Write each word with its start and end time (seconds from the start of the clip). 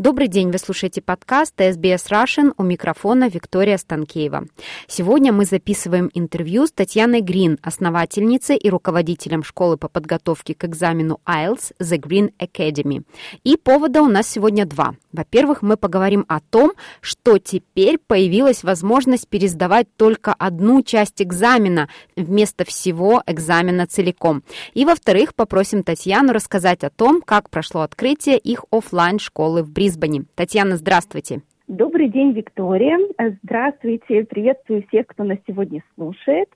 Добрый 0.00 0.28
день, 0.28 0.52
вы 0.52 0.58
слушаете 0.58 1.02
подкаст 1.02 1.60
SBS 1.60 2.08
Russian 2.08 2.52
у 2.56 2.62
микрофона 2.62 3.28
Виктория 3.28 3.76
Станкеева. 3.76 4.44
Сегодня 4.86 5.32
мы 5.32 5.44
записываем 5.44 6.08
интервью 6.14 6.68
с 6.68 6.70
Татьяной 6.70 7.20
Грин, 7.20 7.58
основательницей 7.62 8.56
и 8.56 8.70
руководителем 8.70 9.42
школы 9.42 9.76
по 9.76 9.88
подготовке 9.88 10.54
к 10.54 10.64
экзамену 10.64 11.18
IELTS 11.26 11.72
The 11.80 11.98
Green 11.98 12.32
Academy. 12.38 13.02
И 13.42 13.56
повода 13.56 14.02
у 14.02 14.06
нас 14.06 14.28
сегодня 14.28 14.66
два. 14.66 14.94
Во-первых, 15.10 15.62
мы 15.62 15.76
поговорим 15.76 16.24
о 16.28 16.38
том, 16.38 16.74
что 17.00 17.38
теперь 17.38 17.98
появилась 17.98 18.62
возможность 18.62 19.26
пересдавать 19.26 19.88
только 19.96 20.32
одну 20.32 20.84
часть 20.84 21.20
экзамена 21.20 21.88
вместо 22.14 22.64
всего 22.64 23.24
экзамена 23.26 23.88
целиком. 23.88 24.44
И 24.74 24.84
во-вторых, 24.84 25.34
попросим 25.34 25.82
Татьяну 25.82 26.32
рассказать 26.32 26.84
о 26.84 26.90
том, 26.90 27.20
как 27.20 27.50
прошло 27.50 27.80
открытие 27.80 28.38
их 28.38 28.64
офлайн 28.70 29.18
школы 29.18 29.64
в 29.64 29.70
Брисбене 29.70 29.87
Брисбене. 29.88 30.24
Татьяна, 30.34 30.76
здравствуйте. 30.76 31.40
Добрый 31.66 32.08
день, 32.08 32.32
Виктория. 32.32 32.98
Здравствуйте. 33.42 34.24
Приветствую 34.24 34.84
всех, 34.88 35.06
кто 35.06 35.24
нас 35.24 35.38
сегодня 35.46 35.82
слушает. 35.94 36.48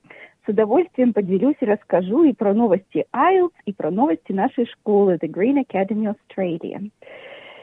С 0.45 0.49
удовольствием 0.49 1.13
поделюсь 1.13 1.55
и 1.61 1.65
расскажу 1.65 2.23
и 2.25 2.33
про 2.33 2.53
новости 2.53 3.05
IELTS, 3.15 3.53
и 3.65 3.73
про 3.73 3.91
новости 3.91 4.31
нашей 4.31 4.65
школы 4.67 5.17
The 5.21 5.29
Green 5.29 5.63
Academy 5.65 6.13
Australia. 6.13 6.89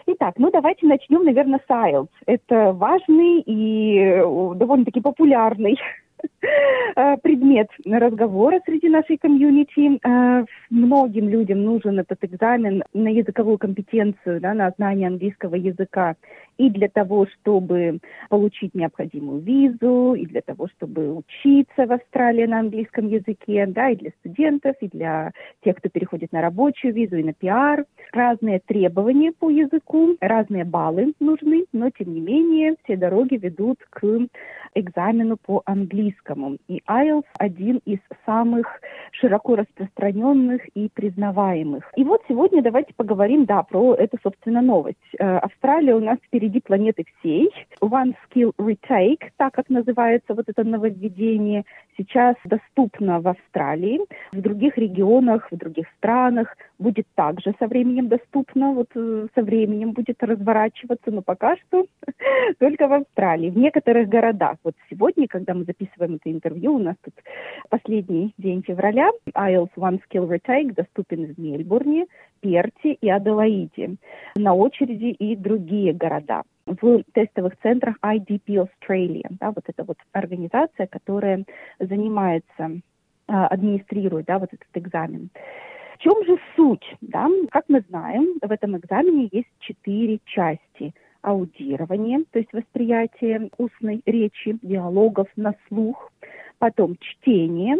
Итак, 0.06 0.34
ну 0.38 0.51
давайте 0.51 0.87
начнем, 0.87 1.24
наверное, 1.24 1.60
с 1.65 1.71
IELTS. 1.71 2.09
Это 2.27 2.73
важный 2.73 3.41
и 3.41 4.23
довольно-таки 4.57 5.01
популярный 5.01 5.77
Э, 5.77 6.10
предмет 7.23 7.69
разговора 7.84 8.60
среди 8.65 8.88
нашей 8.88 9.16
комьюнити. 9.16 9.98
Э, 10.05 10.45
многим 10.70 11.29
людям 11.29 11.62
нужен 11.65 11.98
этот 11.98 12.23
экзамен 12.24 12.83
на 12.93 13.09
языковую 13.09 13.59
компетенцию, 13.59 14.41
да, 14.41 14.55
на 14.55 14.70
знание 14.77 15.09
английского 15.09 15.54
языка 15.54 16.16
и 16.60 16.68
для 16.68 16.88
того, 16.88 17.27
чтобы 17.27 18.01
получить 18.29 18.74
необходимую 18.74 19.40
визу, 19.40 20.15
и 20.15 20.27
для 20.27 20.43
того, 20.43 20.68
чтобы 20.77 21.15
учиться 21.15 21.87
в 21.87 21.93
Австралии 21.93 22.45
на 22.45 22.60
английском 22.60 23.09
языке, 23.09 23.65
да, 23.66 23.88
и 23.88 23.96
для 23.96 24.10
студентов, 24.21 24.77
и 24.80 24.88
для 24.88 25.32
тех, 25.65 25.77
кто 25.77 25.88
переходит 25.88 26.32
на 26.32 26.43
рабочую 26.43 26.93
визу 26.93 27.16
и 27.16 27.24
на 27.24 27.32
пиар. 27.32 27.87
Разные 28.12 28.60
требования 28.60 29.32
по 29.32 29.49
языку, 29.49 30.16
разные 30.21 30.65
баллы 30.65 31.15
нужны, 31.18 31.65
но 31.73 31.88
тем 31.88 32.12
не 32.12 32.21
менее 32.21 32.74
все 32.84 32.96
дороги 32.96 33.37
ведут 33.37 33.79
к 33.88 34.05
экзамену 34.74 35.38
по 35.38 35.62
английскому. 35.65 36.10
И 36.69 36.83
IELTS 36.89 37.25
один 37.39 37.80
из 37.85 37.99
самых 38.27 38.66
широко 39.13 39.57
распространенных 39.57 40.63
и 40.75 40.89
признаваемых. 40.89 41.91
И 41.97 42.05
вот 42.05 42.23
сегодня 42.29 42.63
давайте 42.63 42.95
поговорим, 42.95 43.45
да, 43.45 43.63
про 43.63 43.95
эту, 43.95 44.19
собственно, 44.23 44.63
новость. 44.63 44.99
Э, 45.19 45.39
Австралия 45.39 45.95
у 45.95 46.01
нас 46.01 46.19
впереди 46.27 46.61
планеты 46.61 47.05
всей. 47.19 47.51
One 47.80 48.15
Skill 48.27 48.52
Retake, 48.59 49.30
так 49.37 49.55
как 49.55 49.69
называется 49.69 50.35
вот 50.35 50.49
это 50.49 50.65
нововведение, 50.65 51.65
сейчас 51.97 52.37
доступно 52.45 53.21
в 53.21 53.29
Австралии. 53.29 54.01
В 54.33 54.41
других 54.41 54.79
регионах, 54.79 55.49
в 55.51 55.57
других 55.57 55.87
странах 55.99 56.57
будет 56.79 57.07
также 57.15 57.55
со 57.59 57.67
временем 57.67 58.09
доступно, 58.09 58.73
вот 58.73 58.89
э, 58.95 59.27
со 59.35 59.43
временем 59.43 59.93
будет 59.93 60.23
разворачиваться, 60.23 61.11
но 61.11 61.23
пока 61.23 61.57
что 61.57 61.87
только 62.59 62.89
в 62.89 62.93
Австралии. 62.93 63.51
В 63.51 63.59
некоторых 63.59 64.09
городах 64.09 64.56
вот 64.65 64.75
сегодня, 64.89 65.27
когда 65.28 65.55
мы 65.55 65.65
записываем 65.65 66.00
это 66.04 66.31
интервью, 66.31 66.75
у 66.75 66.78
нас 66.78 66.97
тут 67.03 67.15
последний 67.69 68.32
день 68.38 68.62
февраля, 68.62 69.10
IELTS 69.34 69.70
One 69.76 70.00
Skill 70.09 70.28
Retake 70.28 70.75
доступен 70.75 71.34
в 71.34 71.38
Мельбурне, 71.38 72.06
Перте 72.41 72.93
и 72.93 73.09
Аделаиде. 73.09 73.97
На 74.37 74.54
очереди 74.54 75.06
и 75.06 75.37
другие 75.37 75.93
города 75.93 76.43
в 76.66 77.03
тестовых 77.12 77.54
центрах 77.62 77.97
IDP 78.03 78.66
Australia. 78.66 79.26
Да, 79.41 79.50
вот 79.50 79.65
это 79.66 79.84
вот 79.84 79.99
организация, 80.12 80.87
которая 80.87 81.44
занимается, 81.78 82.81
а, 83.27 83.47
администрирует 83.49 84.27
да, 84.27 84.39
вот 84.39 84.50
этот 84.53 84.69
экзамен. 84.75 85.31
В 85.97 86.03
чем 86.03 86.25
же 86.25 86.39
суть? 86.56 86.97
Да? 87.00 87.28
Как 87.50 87.65
мы 87.69 87.83
знаем, 87.89 88.39
в 88.41 88.50
этом 88.50 88.77
экзамене 88.77 89.28
есть 89.33 89.50
четыре 89.60 90.21
части– 90.25 90.94
аудирование, 91.23 92.25
то 92.31 92.39
есть 92.39 92.53
восприятие 92.53 93.51
устной 93.59 94.03
речи, 94.07 94.59
диалогов 94.63 95.29
на 95.37 95.55
слух, 95.69 96.13
потом 96.59 96.97
чтение, 96.99 97.77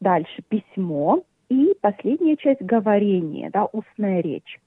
дальше 0.00 0.42
письмо 0.48 1.22
и 1.48 1.74
последняя 1.80 2.36
часть 2.36 2.62
говорение, 2.62 3.50
да, 3.50 3.66
устная 3.66 4.20
речь. 4.20 4.58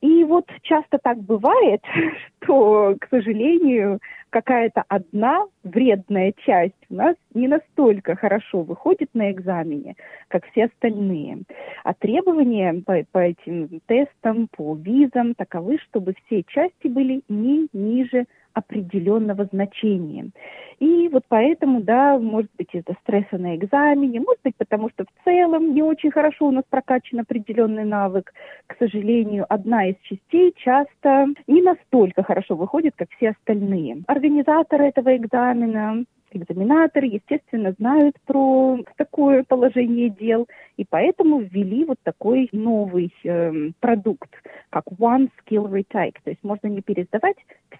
И 0.00 0.24
вот 0.24 0.46
часто 0.62 0.98
так 1.02 1.18
бывает, 1.18 1.82
что, 2.42 2.96
к 3.00 3.08
сожалению, 3.10 4.00
какая-то 4.30 4.84
одна 4.88 5.46
вредная 5.64 6.32
часть 6.44 6.74
у 6.90 6.94
нас 6.94 7.16
не 7.34 7.48
настолько 7.48 8.14
хорошо 8.14 8.62
выходит 8.62 9.08
на 9.14 9.30
экзамене, 9.30 9.96
как 10.28 10.46
все 10.50 10.66
остальные. 10.66 11.42
А 11.84 11.94
требования 11.94 12.82
по, 12.84 13.02
по 13.10 13.18
этим 13.18 13.80
тестам, 13.86 14.48
по 14.56 14.76
визам 14.76 15.34
таковы, 15.34 15.78
чтобы 15.88 16.14
все 16.26 16.42
части 16.44 16.88
были 16.88 17.22
не 17.28 17.68
ниже 17.72 18.26
определенного 18.58 19.44
значения. 19.46 20.30
И 20.78 21.08
вот 21.08 21.24
поэтому, 21.28 21.80
да, 21.80 22.18
может 22.18 22.50
быть, 22.56 22.68
из-за 22.72 22.94
стресса 23.02 23.36
на 23.36 23.56
экзамене, 23.56 24.20
может 24.20 24.40
быть, 24.44 24.54
потому 24.56 24.90
что 24.90 25.04
в 25.04 25.24
целом 25.24 25.74
не 25.74 25.82
очень 25.82 26.12
хорошо 26.12 26.46
у 26.46 26.50
нас 26.52 26.64
прокачан 26.70 27.20
определенный 27.20 27.84
навык. 27.84 28.32
К 28.66 28.76
сожалению, 28.78 29.44
одна 29.48 29.88
из 29.88 29.96
частей 30.02 30.54
часто 30.56 31.26
не 31.48 31.62
настолько 31.62 32.22
хорошо 32.22 32.54
выходит, 32.54 32.94
как 32.96 33.08
все 33.16 33.30
остальные. 33.30 34.02
Организаторы 34.06 34.86
этого 34.86 35.16
экзамена, 35.16 36.04
экзаменаторы, 36.32 37.06
естественно, 37.06 37.72
знают 37.78 38.16
про 38.26 38.78
такое 38.96 39.44
положение 39.44 40.10
дел, 40.10 40.46
и 40.76 40.84
поэтому 40.88 41.40
ввели 41.40 41.84
вот 41.84 41.98
такой 42.02 42.48
новый 42.52 43.12
э, 43.24 43.70
продукт, 43.80 44.30
как 44.70 44.84
One 44.98 45.28
Skill 45.40 45.70
Retake. 45.70 46.16
То 46.22 46.30
есть 46.30 46.42
можно 46.42 46.68
не 46.68 46.82
пересдавать 46.82 47.36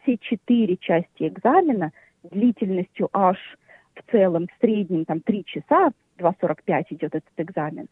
все 0.08 0.16
четыре 0.18 0.76
части 0.78 1.28
экзамена 1.28 1.92
длительностью 2.22 3.08
аж 3.12 3.36
в 3.94 4.10
целом 4.10 4.46
в 4.46 4.60
среднем 4.60 5.04
там 5.04 5.20
три 5.20 5.44
часа, 5.44 5.90
2.45 6.18 6.84
идет 6.90 7.14
этот 7.14 7.32
экзамен, 7.36 7.88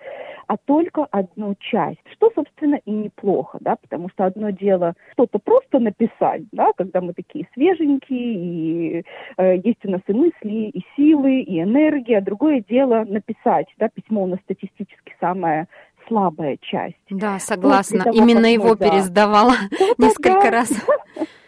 а 0.46 0.56
только 0.56 1.04
одну 1.10 1.54
часть, 1.58 2.00
что, 2.12 2.30
собственно, 2.34 2.76
и 2.84 2.90
неплохо, 2.90 3.58
да, 3.60 3.76
потому 3.76 4.08
что 4.08 4.24
одно 4.24 4.50
дело 4.50 4.94
что-то 5.12 5.38
просто 5.38 5.78
написать, 5.78 6.42
да, 6.52 6.72
когда 6.76 7.00
мы 7.00 7.12
такие 7.12 7.48
свеженькие, 7.54 8.34
и 8.34 9.04
э, 9.36 9.56
есть 9.58 9.84
у 9.84 9.90
нас 9.90 10.00
и 10.06 10.12
мысли, 10.12 10.70
и 10.70 10.84
силы, 10.96 11.40
и 11.40 11.60
энергия, 11.60 12.20
другое 12.20 12.64
дело 12.68 13.04
написать, 13.04 13.66
да, 13.78 13.88
письмо 13.88 14.24
у 14.24 14.26
нас 14.26 14.40
статистически 14.40 15.14
самое 15.20 15.66
слабая 16.08 16.56
часть. 16.60 16.96
Да, 17.10 17.38
согласна. 17.38 18.04
того, 18.04 18.16
Именно 18.16 18.46
его 18.46 18.70
мы, 18.70 18.76
да. 18.76 18.90
пересдавала 18.90 19.54
да, 19.70 20.06
несколько 20.06 20.42
да, 20.42 20.50
раз. 20.50 20.70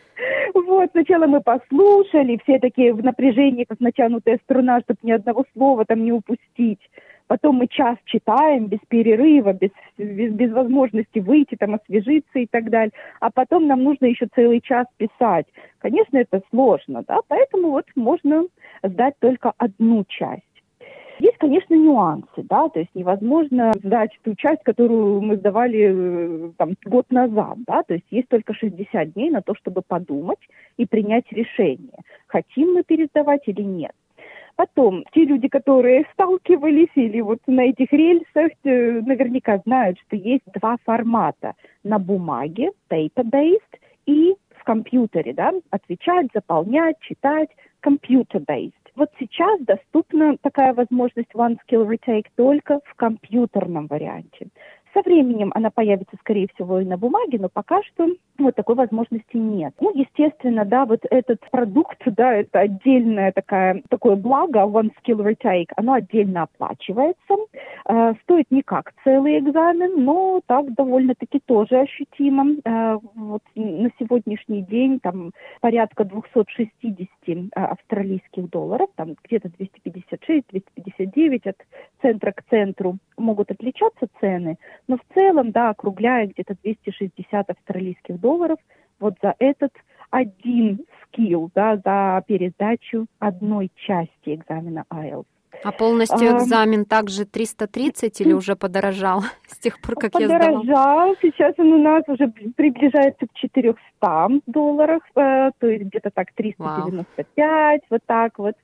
Вот, 0.54 0.90
сначала 0.92 1.26
мы 1.26 1.40
послушали, 1.40 2.40
все 2.42 2.58
такие 2.58 2.92
в 2.92 3.02
напряжении, 3.04 3.64
как 3.64 3.80
натянутая 3.80 4.38
струна, 4.44 4.80
чтобы 4.80 4.98
ни 5.02 5.12
одного 5.12 5.44
слова 5.54 5.84
там 5.84 6.04
не 6.04 6.12
упустить. 6.12 6.80
Потом 7.28 7.56
мы 7.56 7.68
час 7.68 7.98
читаем 8.06 8.66
без 8.68 8.78
перерыва, 8.88 9.52
без, 9.52 9.70
без, 9.98 10.32
без 10.32 10.50
возможности 10.50 11.18
выйти, 11.18 11.56
там, 11.56 11.74
освежиться 11.74 12.38
и 12.38 12.46
так 12.46 12.70
далее. 12.70 12.92
А 13.20 13.30
потом 13.30 13.66
нам 13.66 13.84
нужно 13.84 14.06
еще 14.06 14.28
целый 14.34 14.60
час 14.62 14.86
писать. 14.96 15.46
Конечно, 15.78 16.16
это 16.16 16.40
сложно, 16.50 17.04
да, 17.06 17.18
поэтому 17.28 17.70
вот 17.70 17.84
можно 17.94 18.46
сдать 18.82 19.14
только 19.20 19.52
одну 19.58 20.04
часть. 20.08 20.47
Есть, 21.18 21.38
конечно, 21.38 21.74
нюансы, 21.74 22.42
да, 22.44 22.68
то 22.68 22.78
есть 22.78 22.94
невозможно 22.94 23.72
сдать 23.82 24.16
ту 24.22 24.34
часть, 24.36 24.62
которую 24.62 25.20
мы 25.20 25.36
сдавали 25.36 25.88
э, 25.90 26.50
там, 26.56 26.74
год 26.84 27.06
назад, 27.10 27.58
да, 27.66 27.82
то 27.82 27.94
есть 27.94 28.06
есть 28.10 28.28
только 28.28 28.54
60 28.54 29.12
дней 29.14 29.30
на 29.30 29.42
то, 29.42 29.54
чтобы 29.56 29.82
подумать 29.82 30.38
и 30.76 30.86
принять 30.86 31.30
решение, 31.32 31.98
хотим 32.28 32.74
мы 32.74 32.84
пересдавать 32.84 33.42
или 33.46 33.62
нет. 33.62 33.92
Потом, 34.54 35.04
те 35.12 35.24
люди, 35.24 35.46
которые 35.46 36.04
сталкивались 36.12 36.90
или 36.96 37.20
вот 37.20 37.38
на 37.46 37.62
этих 37.62 37.92
рельсах, 37.92 38.50
э, 38.64 39.00
наверняка 39.06 39.58
знают, 39.58 39.98
что 40.06 40.16
есть 40.16 40.42
два 40.52 40.76
формата. 40.84 41.54
На 41.84 41.98
бумаге, 42.00 42.70
paper-based, 42.90 43.78
и 44.06 44.34
в 44.56 44.64
компьютере, 44.64 45.32
да, 45.32 45.52
отвечать, 45.70 46.26
заполнять, 46.34 46.98
читать, 47.00 47.50
computer-based. 47.84 48.72
Вот 48.98 49.10
сейчас 49.20 49.60
доступна 49.60 50.36
такая 50.38 50.74
возможность 50.74 51.30
One 51.32 51.56
Skill 51.64 51.86
Retake 51.86 52.26
только 52.34 52.80
в 52.84 52.94
компьютерном 52.96 53.86
варианте. 53.86 54.48
Со 54.94 55.02
временем 55.02 55.52
она 55.54 55.70
появится, 55.70 56.16
скорее 56.20 56.48
всего, 56.54 56.80
и 56.80 56.84
на 56.84 56.96
бумаге, 56.96 57.38
но 57.38 57.48
пока 57.48 57.82
что 57.82 58.08
вот 58.38 58.54
такой 58.54 58.76
возможности 58.76 59.36
нет. 59.36 59.74
Ну, 59.80 59.92
естественно, 59.94 60.64
да, 60.64 60.86
вот 60.86 61.00
этот 61.10 61.40
продукт, 61.50 61.98
да, 62.06 62.34
это 62.34 62.60
отдельное 62.60 63.32
такая, 63.32 63.82
такое 63.88 64.16
благо, 64.16 64.60
One 64.60 64.90
Skill 65.00 65.26
Retake, 65.26 65.70
оно 65.76 65.94
отдельно 65.94 66.42
оплачивается. 66.42 67.34
Э, 67.86 68.14
стоит 68.22 68.46
не 68.50 68.62
как 68.62 68.92
целый 69.04 69.38
экзамен, 69.38 70.04
но 70.04 70.40
так 70.46 70.72
довольно-таки 70.74 71.40
тоже 71.46 71.80
ощутимо. 71.80 72.56
Э, 72.64 72.98
вот 73.14 73.42
на 73.54 73.90
сегодняшний 73.98 74.62
день 74.62 75.00
там 75.00 75.32
порядка 75.60 76.04
260 76.04 76.70
э, 77.26 77.48
австралийских 77.54 78.50
долларов, 78.50 78.88
там 78.96 79.16
где-то 79.24 79.48
256-259 79.48 81.48
от 81.48 81.56
центра 82.00 82.32
к 82.32 82.42
центру 82.48 82.98
могут 83.16 83.50
отличаться 83.50 84.08
цены, 84.20 84.58
но 84.86 84.96
в 84.96 85.14
целом, 85.14 85.50
да, 85.50 85.70
округляя 85.70 86.26
где-то 86.26 86.56
260 86.62 87.50
австралийских 87.50 88.20
долларов, 88.20 88.58
вот 89.00 89.14
за 89.22 89.34
этот 89.38 89.72
один 90.10 90.84
скилл, 91.02 91.50
да, 91.54 91.76
за 91.76 92.22
передачу 92.26 93.06
одной 93.18 93.70
части 93.74 94.34
экзамена 94.34 94.84
IELTS. 94.90 95.26
А 95.64 95.72
полностью 95.72 96.36
экзамен 96.36 96.84
также 96.84 97.24
330 97.24 98.20
или 98.20 98.32
уже 98.32 98.56
подорожал 98.56 99.22
с 99.46 99.58
тех 99.58 99.80
пор, 99.80 99.96
как 99.96 100.12
подорожал. 100.12 100.38
я 100.40 100.44
сдавала? 100.44 100.60
Подорожал. 100.60 101.16
Сейчас 101.22 101.54
он 101.58 101.72
у 101.72 101.82
нас 101.82 102.02
уже 102.06 102.28
приближается 102.56 103.26
к 103.26 103.34
400 103.34 103.78
долларах, 104.46 105.02
э, 105.16 105.50
то 105.58 105.66
есть 105.66 105.84
где-то 105.84 106.10
так 106.10 106.32
395, 106.34 107.26
Вау. 107.36 107.80
вот 107.90 108.00
так 108.06 108.38
вот. 108.38 108.54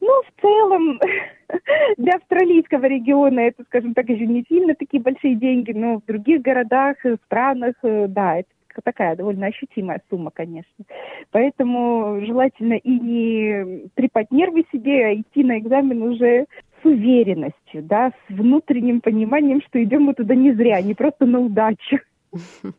Ну, 0.00 0.22
в 0.22 0.40
целом, 0.40 1.00
для 1.96 2.14
австралийского 2.14 2.86
региона 2.86 3.40
это, 3.40 3.62
скажем 3.64 3.94
так, 3.94 4.08
еще 4.08 4.26
не 4.26 4.44
сильно 4.48 4.74
такие 4.74 5.02
большие 5.02 5.36
деньги, 5.36 5.72
но 5.72 6.00
в 6.00 6.04
других 6.06 6.42
городах, 6.42 6.96
странах, 7.26 7.74
э, 7.82 8.06
да, 8.08 8.38
это 8.38 8.48
такая 8.82 9.16
довольно 9.16 9.46
ощутимая 9.46 10.00
сумма, 10.08 10.30
конечно. 10.30 10.84
Поэтому 11.30 12.20
желательно 12.24 12.74
и 12.74 12.90
не 12.90 13.88
трепать 13.94 14.30
нервы 14.30 14.64
себе, 14.72 15.06
а 15.06 15.14
идти 15.14 15.44
на 15.44 15.58
экзамен 15.58 16.02
уже 16.02 16.46
с 16.82 16.84
уверенностью, 16.84 17.82
да, 17.82 18.10
с 18.10 18.32
внутренним 18.32 19.00
пониманием, 19.00 19.60
что 19.62 19.82
идем 19.82 20.04
мы 20.04 20.14
туда 20.14 20.34
не 20.34 20.52
зря, 20.52 20.80
не 20.80 20.94
просто 20.94 21.26
на 21.26 21.40
удачу. 21.40 21.98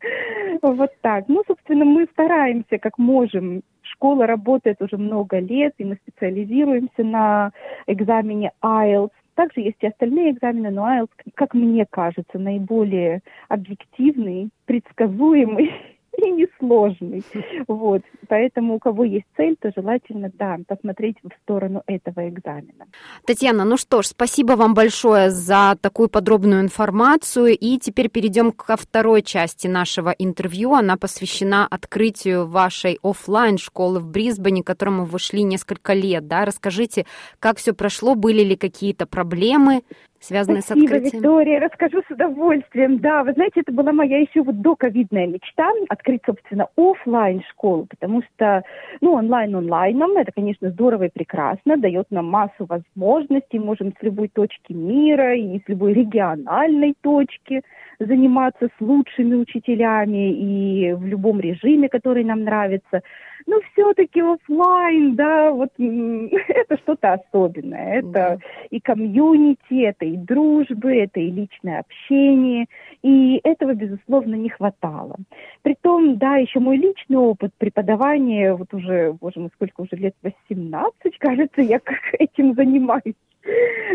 Вот 0.62 0.92
так. 1.02 1.26
Ну, 1.28 1.44
собственно, 1.48 1.86
мы 1.86 2.08
стараемся, 2.12 2.78
как 2.80 2.98
можем. 2.98 3.62
Школа 3.82 4.26
работает 4.26 4.82
уже 4.82 4.98
много 4.98 5.40
лет, 5.40 5.74
и 5.78 5.84
мы 5.84 5.98
специализируемся 5.98 7.04
на 7.04 7.52
экзамене 7.86 8.52
IELTS. 8.64 9.12
Также 9.36 9.62
есть 9.62 9.78
и 9.82 9.88
остальные 9.88 10.32
экзамены, 10.32 10.70
но 10.70 10.88
IELTS, 10.88 11.10
как 11.36 11.54
мне 11.54 11.86
кажется, 11.90 12.38
наиболее 12.38 13.22
объективный, 13.50 14.50
предсказуемый 14.66 15.72
и 16.18 16.32
несложный. 16.32 17.24
Вот. 17.68 18.02
Поэтому 18.28 18.76
у 18.76 18.80
кого 18.80 19.04
есть 19.04 19.26
цель, 19.36 19.56
то 19.60 19.72
желательно, 19.76 20.32
да, 20.34 20.58
посмотреть 20.68 21.18
в 21.24 21.30
сторону 21.44 21.84
этого 21.88 22.30
экзамена. 22.30 22.86
Татьяна, 23.26 23.66
ну 23.66 23.78
что 23.78 24.02
ж, 24.02 24.08
спасибо 24.08 24.54
вам 24.54 24.74
большое 24.74 25.30
за 25.30 25.76
такую 25.82 26.10
подробную 26.10 26.62
информацию. 26.62 27.58
И 27.58 27.78
теперь 27.78 28.10
перейдем 28.10 28.52
ко 28.52 28.78
второй 28.78 29.22
части 29.22 29.68
нашего 29.68 30.12
интервью. 30.12 30.74
Она 30.74 30.98
посвящена 30.98 31.68
открытию 31.68 32.48
вашей 32.48 33.00
офлайн 33.04 33.58
школы 33.58 34.00
в 34.00 34.08
Брисбене, 34.08 34.64
к 34.64 34.68
которому 34.68 35.06
вы 35.06 35.20
шли 35.20 35.44
несколько 35.44 35.94
лет. 35.94 36.28
Да? 36.28 36.46
Расскажите, 36.46 37.06
как 37.40 37.58
все 37.58 37.74
прошло, 37.74 38.16
были 38.16 38.44
ли 38.44 38.56
какие-то 38.56 39.06
проблемы, 39.06 39.82
связанные 40.24 40.62
Спасибо, 40.62 40.88
с 40.88 40.92
открытием? 40.92 41.22
Виктория, 41.22 41.60
расскажу 41.60 42.02
с 42.08 42.12
удовольствием. 42.12 43.00
Да, 43.00 43.24
вы 43.24 43.34
знаете, 43.34 43.62
это 43.62 43.72
была 43.72 43.92
моя 43.92 44.20
еще 44.20 44.42
вот 44.42 44.62
доковидная 44.62 45.28
мечта 45.28 45.70
открыть, 45.90 46.22
собственно, 46.26 46.68
офлайн 46.78 47.44
школу, 47.50 47.86
потому 47.90 48.22
что, 48.24 48.64
ну, 49.02 49.14
онлайн 49.14 49.56
онлайном, 49.56 50.18
это, 50.18 50.32
конечно, 50.32 50.70
здорово 50.70 51.04
и 51.04 51.10
прекрасно, 51.14 51.78
дает 51.78 52.08
нам 52.10 52.28
массу 52.28 52.66
возможностей, 52.66 53.60
можем 53.60 53.94
с 54.00 54.04
любой 54.04 54.30
точки 54.30 54.72
мира 54.72 55.36
и 55.36 55.60
с 55.60 55.64
любой 55.68 55.94
региональной 55.94 56.94
точки 57.02 57.62
заниматься 58.00 58.68
с 58.68 58.82
лучшими 58.82 59.36
учителями 59.36 60.34
и 60.34 60.94
в 60.94 61.06
любом 61.06 61.40
режиме, 61.40 61.90
который 61.90 62.24
нам 62.24 62.44
нравится 62.44 63.02
ну, 63.46 63.60
все-таки 63.74 64.22
офлайн, 64.22 65.16
да, 65.16 65.52
вот 65.52 65.70
это 65.78 66.78
что-то 66.78 67.14
особенное. 67.14 68.00
Это 68.00 68.10
да. 68.10 68.38
и 68.70 68.80
комьюнити, 68.80 69.84
это 69.84 70.06
и 70.06 70.18
дружбы, 70.18 70.96
это 70.96 71.20
и 71.20 71.32
личное 71.32 71.80
общение. 71.80 72.66
И 73.02 73.40
этого, 73.44 73.74
безусловно, 73.74 74.36
не 74.36 74.50
хватало. 74.50 75.16
Притом, 75.62 76.18
да, 76.18 76.38
еще 76.38 76.60
мой 76.60 76.78
личный 76.78 77.18
опыт 77.18 77.52
преподавания, 77.58 78.54
вот 78.54 78.74
уже, 78.74 79.14
боже 79.14 79.40
мой, 79.40 79.50
сколько 79.56 79.82
уже 79.82 79.96
лет, 79.96 80.16
18, 80.22 80.94
кажется, 81.20 81.62
я 81.62 81.80
как 81.80 82.00
этим 82.14 82.54
занимаюсь. 82.54 83.16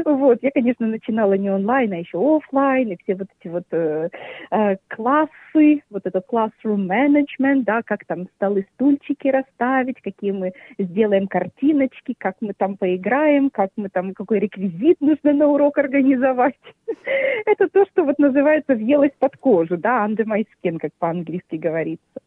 Вот, 0.05 0.39
я, 0.43 0.51
конечно, 0.51 0.87
начинала 0.87 1.33
не 1.35 1.51
онлайн, 1.51 1.93
а 1.93 1.97
еще 1.97 2.19
офлайн, 2.19 2.93
и 2.93 2.97
все 3.03 3.15
вот 3.15 3.29
эти 3.39 3.51
вот 3.51 3.65
э, 3.71 4.09
э, 4.51 4.77
классы, 4.89 5.83
вот 5.91 6.03
это 6.05 6.23
classroom 6.31 6.87
management, 6.87 7.65
да, 7.65 7.83
как 7.83 8.05
там 8.05 8.29
столы, 8.37 8.67
стульчики 8.75 9.29
расставить, 9.29 10.01
какие 10.03 10.33
мы 10.33 10.53
сделаем 10.79 11.27
картиночки, 11.29 12.15
как 12.19 12.37
мы 12.41 12.53
там 12.57 12.77
поиграем, 12.77 13.51
как 13.51 13.71
мы 13.77 13.89
там, 13.89 14.13
какой 14.13 14.39
реквизит 14.41 15.01
нужно 15.01 15.33
на 15.33 15.47
урок 15.47 15.79
организовать. 15.79 16.59
Это 17.47 17.69
то, 17.69 17.87
что 17.87 18.05
вот 18.05 18.19
называется 18.19 18.75
въелось 18.75 19.13
под 19.19 19.37
кожу, 19.39 19.79
да, 19.79 20.07
under 20.07 20.25
my 20.25 20.45
skin, 20.63 20.79
как 20.79 20.91
по-английски 20.99 21.57
говорится. 21.57 22.21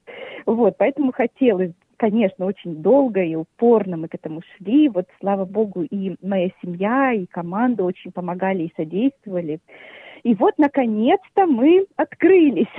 Вот, 0.46 0.76
поэтому 0.78 1.12
хотелось 1.12 1.72
конечно, 2.02 2.48
очень 2.48 2.82
долго 2.82 3.22
и 3.22 3.36
упорно 3.36 3.96
мы 3.96 4.08
к 4.08 4.16
этому 4.16 4.42
шли. 4.42 4.90
Вот, 4.90 5.06
слава 5.20 5.46
богу, 5.46 5.84
и 5.84 6.16
моя 6.24 6.50
семья, 6.60 7.14
и 7.14 7.28
команда 7.28 7.84
очень 7.84 8.12
помогали 8.12 8.64
и 8.64 8.74
содействовали. 8.76 9.60
И 10.24 10.34
вот, 10.34 10.56
наконец-то, 10.58 11.46
мы 11.46 11.86
открылись 11.98 12.74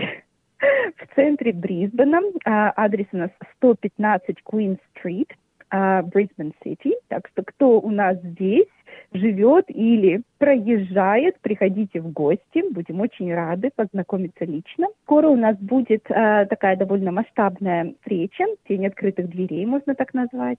в 0.59 1.15
центре 1.15 1.53
Брисбена. 1.53 2.21
А, 2.45 2.73
адрес 2.75 3.07
у 3.13 3.19
нас 3.19 3.31
115 3.59 4.39
Queen-стрит, 4.45 5.29
Брисбен-Сити. 5.71 6.97
Так 7.07 7.29
что 7.29 7.45
кто 7.45 7.81
у 7.81 7.91
нас 7.91 8.19
здесь, 8.25 8.67
живет 9.13 9.67
или 9.69 10.23
проезжает, 10.43 11.39
приходите 11.41 12.01
в 12.01 12.13
гости, 12.13 12.65
будем 12.73 13.01
очень 13.01 13.33
рады 13.33 13.71
познакомиться 13.77 14.45
лично. 14.45 14.89
Скоро 15.05 15.29
у 15.29 15.37
нас 15.37 15.57
будет 15.59 16.03
э, 16.11 16.47
такая 16.47 16.75
довольно 16.77 17.13
масштабная 17.13 17.95
встреча, 18.01 18.45
тень 18.67 18.89
открытых 18.89 19.31
дверей, 19.31 19.65
можно 19.67 19.95
так 19.95 20.13
назвать. 20.15 20.59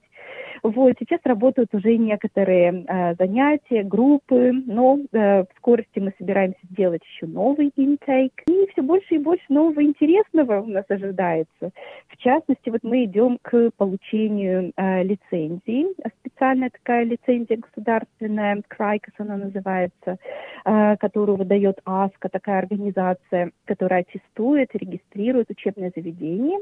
Вот, 0.62 0.94
сейчас 0.98 1.20
работают 1.24 1.74
уже 1.74 1.98
некоторые 1.98 2.86
э, 2.88 3.14
занятия, 3.16 3.82
группы, 3.82 4.52
но 4.52 5.00
э, 5.12 5.42
в 5.42 5.48
скорости 5.58 5.98
мы 5.98 6.14
собираемся 6.16 6.60
сделать 6.70 7.02
еще 7.04 7.26
новый 7.26 7.70
интейк. 7.76 8.32
И 8.46 8.66
все 8.72 8.80
больше 8.80 9.16
и 9.16 9.18
больше 9.18 9.44
нового 9.50 9.82
интересного 9.82 10.62
у 10.62 10.66
нас 10.66 10.86
ожидается. 10.88 11.72
В 12.08 12.16
частности, 12.16 12.70
вот 12.70 12.80
мы 12.84 13.04
идем 13.04 13.38
к 13.42 13.70
получению 13.76 14.72
э, 14.76 15.02
лицензии, 15.02 15.88
специальная 16.20 16.70
такая 16.70 17.04
лицензия 17.04 17.58
государственная, 17.58 18.62
Крайкос 18.66 19.12
она 19.18 19.36
называется, 19.36 19.73
э, 19.82 20.96
которую 20.98 21.36
выдает 21.36 21.80
АСКО, 21.84 22.28
такая 22.28 22.58
организация, 22.58 23.52
которая 23.64 24.00
аттестует, 24.00 24.70
регистрирует 24.74 25.50
учебное 25.50 25.92
заведение 25.94 26.58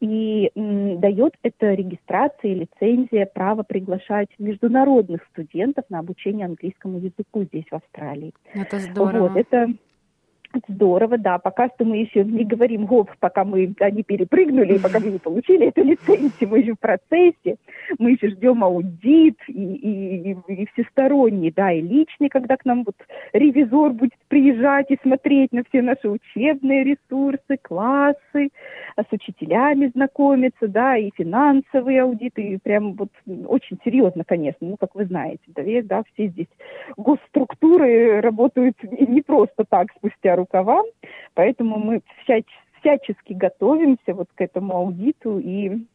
и 0.00 0.50
дает 0.54 1.34
это 1.42 1.74
регистрация 1.74 2.50
и 2.50 2.54
лицензия 2.54 3.26
право 3.26 3.62
приглашать 3.62 4.28
международных 4.38 5.22
студентов 5.32 5.84
на 5.88 6.00
обучение 6.00 6.46
английскому 6.46 6.98
языку 6.98 7.44
здесь, 7.44 7.66
в 7.70 7.74
Австралии. 7.74 8.32
Это 8.54 8.78
здорово. 8.78 9.28
Вот, 9.28 9.36
это 9.36 9.68
Здорово, 10.68 11.18
да. 11.18 11.38
Пока 11.38 11.68
что 11.68 11.84
мы 11.84 11.98
еще 11.98 12.24
не 12.24 12.44
говорим 12.44 12.86
гоп, 12.86 13.10
пока 13.18 13.44
мы 13.44 13.74
они 13.80 14.02
перепрыгнули, 14.02 14.78
пока 14.78 15.00
мы 15.00 15.10
не 15.12 15.18
получили 15.18 15.68
эту 15.68 15.82
лицензию, 15.82 16.48
мы 16.48 16.58
еще 16.60 16.74
в 16.74 16.78
процессе, 16.78 17.56
мы 17.98 18.12
еще 18.12 18.28
ждем 18.28 18.62
аудит 18.62 19.36
и, 19.48 19.52
и, 19.52 20.36
и, 20.48 20.66
всесторонний, 20.72 21.52
да, 21.54 21.72
и 21.72 21.80
личный, 21.80 22.28
когда 22.28 22.56
к 22.56 22.64
нам 22.64 22.84
вот 22.84 22.96
ревизор 23.32 23.92
будет 23.92 24.18
приезжать 24.28 24.90
и 24.90 24.98
смотреть 25.02 25.52
на 25.52 25.64
все 25.64 25.82
наши 25.82 26.08
учебные 26.08 26.84
ресурсы, 26.84 27.56
классы, 27.60 28.50
а 28.96 29.02
с 29.02 29.06
учителями 29.10 29.90
знакомиться, 29.94 30.68
да, 30.68 30.96
и 30.96 31.10
финансовые 31.16 32.02
аудиты, 32.02 32.42
и 32.42 32.58
прям 32.58 32.94
вот 32.94 33.10
очень 33.46 33.78
серьезно, 33.84 34.24
конечно, 34.24 34.68
ну, 34.68 34.76
как 34.76 34.94
вы 34.94 35.06
знаете, 35.06 35.42
да, 35.48 35.62
да, 35.82 36.02
все 36.12 36.28
здесь 36.28 36.48
госструктуры 36.96 38.20
работают 38.20 38.76
не 38.82 39.22
просто 39.22 39.64
так 39.68 39.88
спустя 39.96 40.36
рукава, 40.44 40.82
поэтому 41.34 41.78
мы 41.78 42.00
всяч, 42.22 42.44
всячески 42.80 43.32
готовимся 43.32 44.14
вот 44.14 44.28
к 44.34 44.40
этому 44.40 44.76
аудиту 44.76 45.38
и 45.38 45.86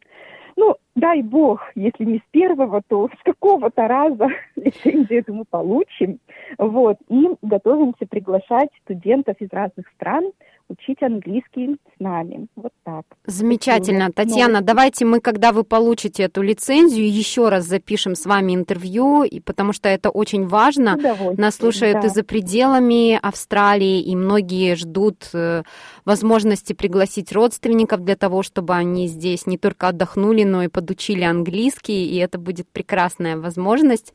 ну, 0.56 0.76
дай 0.94 1.22
бог, 1.22 1.62
если 1.74 2.04
не 2.04 2.18
с 2.18 2.22
первого, 2.32 2.82
то 2.86 3.08
с 3.08 3.22
какого-то 3.22 3.88
раза 3.88 4.28
лицензию 4.56 5.24
мы 5.28 5.44
получим. 5.48 6.18
Вот. 6.58 6.98
И 7.08 7.28
готовимся 7.40 8.06
приглашать 8.06 8.68
студентов 8.84 9.36
из 9.38 9.48
разных 9.52 9.88
стран 9.94 10.32
учить 10.70 11.02
английский 11.02 11.76
с 11.96 12.00
нами. 12.00 12.46
Вот 12.56 12.72
так. 12.84 13.04
Замечательно. 13.26 14.10
Татьяна, 14.12 14.54
новости. 14.54 14.66
давайте 14.66 15.04
мы, 15.04 15.20
когда 15.20 15.52
вы 15.52 15.64
получите 15.64 16.22
эту 16.24 16.42
лицензию, 16.42 17.12
еще 17.12 17.48
раз 17.48 17.64
запишем 17.64 18.14
с 18.14 18.24
вами 18.24 18.54
интервью, 18.54 19.24
и 19.24 19.40
потому 19.40 19.72
что 19.72 19.88
это 19.88 20.10
очень 20.10 20.46
важно. 20.46 20.96
Нас 21.36 21.56
слушают 21.56 22.00
да. 22.00 22.06
и 22.06 22.10
за 22.10 22.22
пределами 22.22 23.18
Австралии, 23.20 24.00
и 24.00 24.14
многие 24.14 24.76
ждут 24.76 25.28
э, 25.34 25.64
возможности 26.04 26.72
пригласить 26.72 27.32
родственников 27.32 28.04
для 28.04 28.16
того, 28.16 28.42
чтобы 28.42 28.74
они 28.74 29.08
здесь 29.08 29.46
не 29.46 29.58
только 29.58 29.88
отдохнули, 29.88 30.44
но 30.44 30.62
и 30.62 30.68
подучили 30.68 31.24
английский, 31.24 32.06
и 32.06 32.16
это 32.16 32.38
будет 32.38 32.68
прекрасная 32.68 33.36
возможность. 33.36 34.14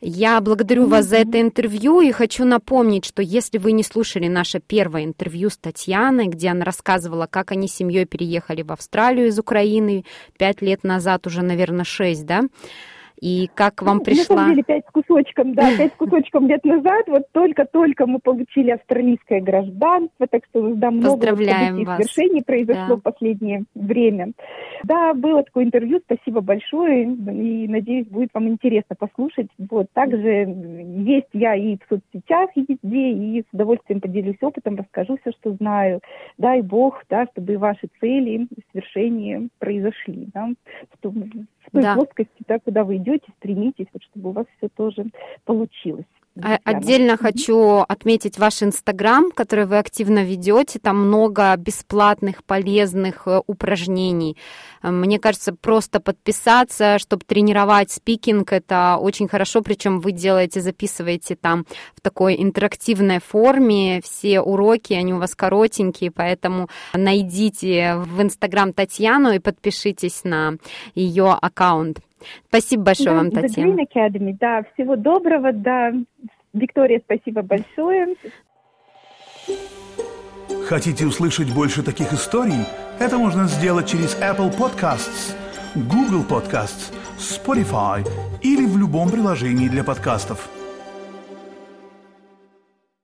Я 0.00 0.40
благодарю 0.40 0.86
вас 0.86 1.06
за 1.06 1.16
это 1.16 1.40
интервью 1.40 2.00
и 2.00 2.12
хочу 2.12 2.44
напомнить, 2.44 3.04
что 3.04 3.22
если 3.22 3.58
вы 3.58 3.72
не 3.72 3.82
слушали 3.82 4.28
наше 4.28 4.60
первое 4.60 5.04
интервью 5.04 5.48
с 5.48 5.56
Татьяной, 5.56 6.26
где 6.26 6.48
она 6.48 6.64
рассказывала, 6.64 7.26
как 7.26 7.52
они 7.52 7.66
с 7.68 7.74
семьей 7.74 8.04
переехали 8.04 8.62
в 8.62 8.72
Австралию 8.72 9.28
из 9.28 9.38
Украины 9.38 10.04
пять 10.38 10.60
лет 10.60 10.84
назад, 10.84 11.26
уже, 11.26 11.42
наверное, 11.42 11.84
шесть, 11.84 12.26
да, 12.26 12.42
и 13.20 13.48
как 13.54 13.82
вам 13.82 14.00
пришла... 14.00 14.36
На 14.36 14.42
самом 14.42 14.50
деле, 14.50 14.62
пять 14.62 14.84
с 14.86 14.90
кусочком, 14.90 15.54
да, 15.54 15.76
пять 15.76 15.92
с 15.92 15.96
кусочком 15.98 16.46
лет 16.48 16.64
назад, 16.64 17.06
вот 17.06 17.22
только-только 17.32 18.06
мы 18.06 18.18
получили 18.18 18.70
австралийское 18.70 19.40
гражданство, 19.40 20.26
так 20.26 20.42
что 20.50 20.74
да, 20.74 20.90
много 20.90 21.16
Поздравляем 21.16 21.84
вас. 21.84 21.96
свершений 21.96 22.42
произошло 22.42 22.88
да. 22.88 22.96
в 22.96 23.00
последнее 23.00 23.64
время. 23.74 24.32
Да, 24.84 25.14
было 25.14 25.42
такое 25.42 25.64
интервью, 25.64 26.00
спасибо 26.04 26.40
большое, 26.40 27.04
и 27.04 27.68
надеюсь, 27.68 28.06
будет 28.06 28.30
вам 28.34 28.48
интересно 28.48 28.96
послушать. 28.96 29.48
Вот, 29.58 29.86
также 29.92 30.28
есть 30.28 31.28
я 31.32 31.54
и 31.54 31.76
в 31.76 31.80
соцсетях, 31.88 32.50
и 32.54 32.66
везде, 32.68 33.10
и 33.10 33.42
с 33.42 33.54
удовольствием 33.54 34.00
поделюсь 34.00 34.36
опытом, 34.42 34.76
расскажу 34.76 35.18
все, 35.22 35.32
что 35.32 35.52
знаю. 35.54 36.00
Дай 36.36 36.60
Бог, 36.60 37.02
да, 37.08 37.26
чтобы 37.32 37.56
ваши 37.56 37.88
цели, 38.00 38.46
свершения 38.72 39.48
произошли, 39.58 40.28
да, 40.34 40.50
в 40.92 40.98
той 40.98 41.12
да. 41.72 41.94
плоскости, 41.94 42.44
да, 42.46 42.58
куда 42.58 42.84
вы 42.84 42.96
идете, 42.96 43.05
стремитесь, 43.38 43.86
вот, 43.92 44.02
чтобы 44.02 44.30
у 44.30 44.32
вас 44.32 44.46
все 44.58 44.68
тоже 44.68 45.06
получилось. 45.44 46.06
А, 46.42 46.58
отдельно 46.64 47.16
хочу 47.16 47.78
отметить 47.88 48.38
ваш 48.38 48.62
Инстаграм, 48.62 49.30
который 49.30 49.64
вы 49.64 49.78
активно 49.78 50.22
ведете. 50.22 50.78
Там 50.78 51.06
много 51.06 51.56
бесплатных, 51.56 52.44
полезных 52.44 53.22
э, 53.26 53.40
упражнений. 53.46 54.36
Э, 54.82 54.90
мне 54.90 55.18
кажется, 55.18 55.54
просто 55.54 55.98
подписаться, 55.98 56.98
чтобы 56.98 57.24
тренировать 57.24 57.90
спикинг, 57.90 58.52
это 58.52 58.98
очень 59.00 59.28
хорошо. 59.28 59.62
Причем 59.62 60.00
вы 60.00 60.12
делаете, 60.12 60.60
записываете 60.60 61.36
там 61.36 61.64
в 61.94 62.02
такой 62.02 62.36
интерактивной 62.42 63.20
форме 63.20 64.02
все 64.04 64.40
уроки, 64.42 64.92
они 64.92 65.14
у 65.14 65.18
вас 65.18 65.34
коротенькие, 65.34 66.10
поэтому 66.10 66.68
найдите 66.92 67.96
в 67.96 68.20
Инстаграм 68.20 68.74
Татьяну 68.74 69.32
и 69.32 69.38
подпишитесь 69.38 70.22
на 70.24 70.56
ее 70.94 71.32
аккаунт. 71.32 72.00
Спасибо 72.48 72.84
большое 72.84 73.10
да, 73.10 73.14
вам, 73.16 73.30
Татьяна. 73.30 73.72
Green 73.72 73.86
Academy, 73.86 74.36
да, 74.38 74.64
всего 74.74 74.96
доброго, 74.96 75.52
да. 75.52 75.92
Виктория, 76.52 77.00
спасибо 77.04 77.42
большое. 77.42 78.16
Хотите 80.66 81.06
услышать 81.06 81.52
больше 81.54 81.82
таких 81.82 82.12
историй? 82.12 82.66
Это 82.98 83.18
можно 83.18 83.46
сделать 83.46 83.88
через 83.88 84.16
Apple 84.16 84.56
Podcasts, 84.56 85.34
Google 85.74 86.24
Podcasts, 86.24 86.92
Spotify 87.18 88.06
или 88.42 88.66
в 88.66 88.76
любом 88.76 89.10
приложении 89.10 89.68
для 89.68 89.84
подкастов. 89.84 90.48